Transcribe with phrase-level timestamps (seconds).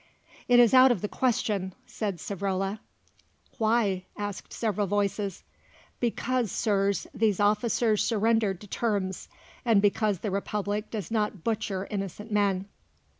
[0.47, 2.79] "It is out of the question," said Savrola.
[3.59, 5.43] "Why?" asked several voices.
[5.99, 9.29] "Because, Sirs, these officers surrendered to terms,
[9.63, 12.65] and because the Republic does not butcher innocent men."